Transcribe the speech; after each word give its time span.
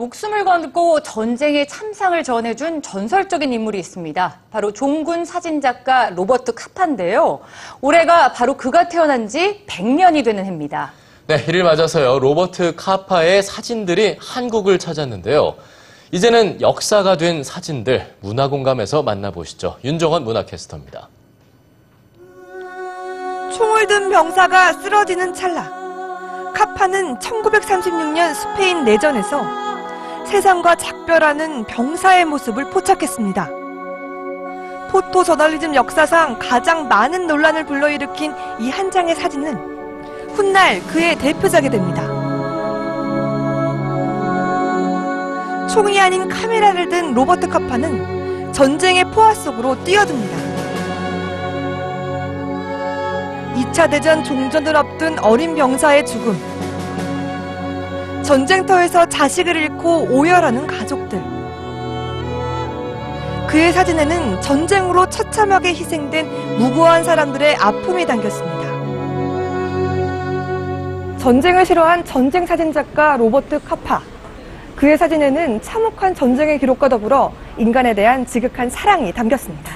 목숨을 0.00 0.46
걸고 0.46 1.00
전쟁의 1.00 1.68
참상을 1.68 2.24
전해준 2.24 2.80
전설적인 2.80 3.52
인물이 3.52 3.78
있습니다. 3.80 4.38
바로 4.50 4.72
종군 4.72 5.26
사진작가 5.26 6.08
로버트 6.10 6.54
카파인데요. 6.54 7.40
올해가 7.82 8.32
바로 8.32 8.56
그가 8.56 8.88
태어난 8.88 9.28
지 9.28 9.62
100년이 9.66 10.24
되는 10.24 10.42
해입니다. 10.46 10.92
네, 11.26 11.44
이를 11.46 11.64
맞아서요. 11.64 12.18
로버트 12.18 12.76
카파의 12.76 13.42
사진들이 13.42 14.16
한국을 14.18 14.78
찾았는데요. 14.78 15.56
이제는 16.12 16.62
역사가 16.62 17.18
된 17.18 17.44
사진들 17.44 18.14
문화공감에서 18.20 19.02
만나보시죠. 19.02 19.76
윤정원 19.84 20.24
문화캐스터입니다. 20.24 21.08
총을 23.52 23.86
든 23.86 24.08
병사가 24.08 24.72
쓰러지는 24.80 25.34
찰나 25.34 25.70
카파는 26.54 27.18
1936년 27.18 28.34
스페인 28.34 28.82
내전에서 28.84 29.69
세상과 30.30 30.76
작별하는 30.76 31.64
병사의 31.64 32.24
모습을 32.24 32.70
포착했습니다. 32.70 33.50
포토 34.88 35.24
저널리즘 35.24 35.74
역사상 35.74 36.38
가장 36.38 36.86
많은 36.86 37.26
논란을 37.26 37.66
불러일으킨 37.66 38.32
이 38.60 38.70
한 38.70 38.92
장의 38.92 39.16
사진은 39.16 40.30
훗날 40.36 40.80
그의 40.86 41.16
대표작이 41.16 41.68
됩니다. 41.68 42.02
총이 45.66 46.00
아닌 46.00 46.28
카메라를 46.28 46.88
든 46.88 47.12
로버트 47.12 47.48
카파는 47.48 48.52
전쟁의 48.52 49.06
포화 49.10 49.34
속으로 49.34 49.82
뛰어듭니다. 49.82 50.36
2차 53.56 53.90
대전 53.90 54.22
종전을 54.22 54.76
앞둔 54.76 55.18
어린 55.18 55.56
병사의 55.56 56.06
죽음. 56.06 56.59
전쟁터에서 58.30 59.06
자식을 59.06 59.56
잃고 59.56 60.06
오열하는 60.08 60.64
가족들. 60.64 61.20
그의 63.48 63.72
사진에는 63.72 64.40
전쟁으로 64.40 65.08
처참하게 65.10 65.70
희생된 65.70 66.56
무고한 66.56 67.02
사람들의 67.02 67.56
아픔이 67.56 68.06
담겼습니다. 68.06 68.70
전쟁을 71.18 71.66
싫어한 71.66 72.04
전쟁 72.04 72.46
사진 72.46 72.72
작가 72.72 73.16
로버트 73.16 73.64
카파. 73.64 74.00
그의 74.76 74.96
사진에는 74.96 75.60
참혹한 75.60 76.14
전쟁의 76.14 76.60
기록과 76.60 76.88
더불어 76.88 77.32
인간에 77.58 77.94
대한 77.94 78.24
지극한 78.24 78.70
사랑이 78.70 79.12
담겼습니다. 79.12 79.72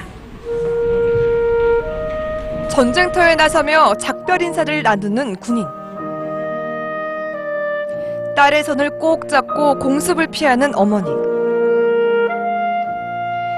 전쟁터에 2.69 3.35
나서며 3.35 3.95
작별 3.97 4.41
인사를 4.43 4.81
나누는 4.81 5.35
군인. 5.41 5.67
딸의 8.35 8.65
손을 8.65 8.99
꼭 8.99 9.29
잡고 9.29 9.79
공습을 9.79 10.27
피하는 10.29 10.75
어머니. 10.75 11.09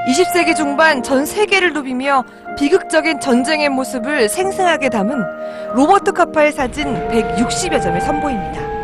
20세기 0.07 0.55
중반 0.55 1.03
전 1.03 1.27
세계를 1.27 1.73
누비며 1.73 2.25
비극적인 2.57 3.19
전쟁의 3.21 3.71
모습을 3.71 4.29
생생하게 4.29 4.89
담은 4.91 5.21
로버트 5.75 6.13
카파의 6.13 6.53
사진 6.53 6.95
160여 7.09 7.83
점을 7.83 8.01
선보입니다. 8.01 8.77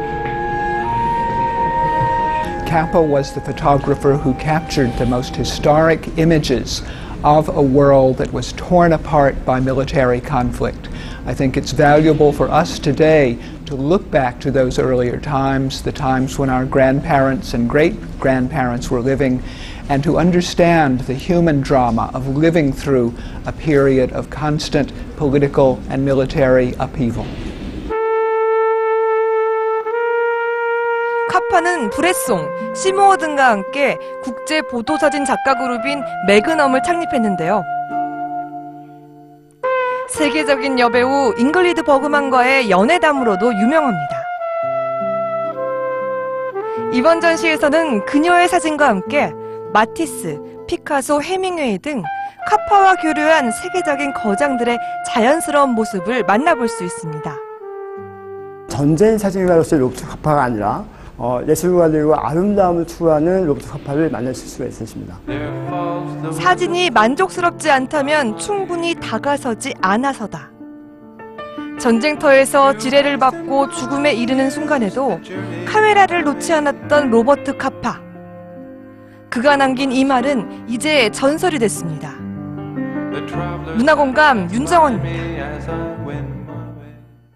Kappa 2.67 3.01
was 3.01 3.33
the 3.35 3.41
photographer 3.45 4.17
who 4.17 4.35
captured 4.41 4.97
the 4.97 5.07
most 5.07 5.37
historic 5.37 6.11
images 6.17 6.83
of 7.25 7.49
a 7.49 7.63
world 7.63 8.19
that 8.19 8.33
was 8.33 8.53
torn 8.55 8.93
apart 8.93 9.45
by 9.45 9.61
military 9.61 10.21
conflict. 10.21 10.89
I 11.25 11.35
think 11.35 11.57
it's 11.57 11.71
valuable 11.71 12.33
for 12.33 12.49
us 12.49 12.79
today 12.79 13.39
to 13.67 13.77
look 13.77 14.11
back 14.11 14.41
to 14.41 14.51
those 14.51 14.79
earlier 14.79 15.21
times, 15.21 15.83
the 15.83 15.93
times 15.93 16.39
when 16.39 16.51
our 16.51 16.65
grandparents 16.65 17.55
and 17.55 17.71
great 17.71 18.19
grandparents 18.19 18.91
were 18.91 19.01
living, 19.01 19.43
and 19.89 20.03
to 20.03 20.19
understand 20.19 21.01
the 21.01 21.15
human 21.15 21.61
drama 21.61 22.11
of 22.13 22.37
living 22.37 22.73
through 22.73 23.15
a 23.47 23.53
period 23.53 24.13
of 24.13 24.31
constant 24.31 24.93
political 25.17 25.81
and 25.89 26.05
military 26.05 26.75
upheaval. 26.81 27.27
카파는 31.53 31.91
브레송, 31.91 32.75
시모어 32.75 33.19
등과 33.19 33.51
함께 33.51 33.99
국제 34.23 34.63
보도사진 34.63 35.27
작가 35.27 35.55
그룹인 35.55 36.03
매그넘을 36.27 36.83
창립했는데요. 36.83 37.63
세계적인 40.09 40.79
여배우 40.79 41.35
잉그리드 41.37 41.83
버그만과의 41.83 42.71
연애담으로도 42.71 43.53
유명합니다. 43.53 44.23
이번 46.95 47.21
전시에서는 47.21 48.07
그녀의 48.07 48.49
사진과 48.49 48.89
함께 48.89 49.31
마티스, 49.75 50.41
피카소, 50.67 51.21
헤밍웨이 51.21 51.79
등 51.81 52.03
카파와 52.47 52.97
교류한 52.97 53.51
세계적인 53.51 54.15
거장들의 54.15 54.79
자연스러운 55.07 55.71
모습을 55.71 56.23
만나볼 56.25 56.69
수 56.69 56.83
있습니다. 56.83 57.37
전쟁 58.69 59.19
사진가로서의 59.19 59.81
로버트 59.81 60.07
카파가 60.07 60.45
아니라 60.45 60.83
어, 61.19 61.41
예술가들과 61.47 62.29
아름다움을 62.29 62.87
추구하는 62.87 63.47
로버트 63.47 63.69
카파를 63.71 64.11
만나실 64.11 64.49
수가 64.49 64.65
있으십니다. 64.67 65.19
사진이 66.33 66.91
만족스럽지 66.91 67.71
않다면 67.71 68.39
충분히 68.39 68.95
다가서지 68.95 69.75
않아서다. 69.81 70.51
전쟁터에서 71.79 72.77
지뢰를 72.77 73.19
받고 73.19 73.71
죽음에 73.71 74.13
이르는 74.15 74.51
순간에도 74.51 75.21
카메라를 75.67 76.23
놓지 76.25 76.53
않았던 76.53 77.11
로버트 77.11 77.57
카파. 77.57 78.01
그가 79.29 79.57
남긴 79.57 79.91
이 79.93 80.05
말은 80.05 80.67
이제 80.69 81.09
전설이 81.11 81.59
됐습니다. 81.59 82.13
문화공감 83.77 84.49
윤정원입니다. 84.53 85.42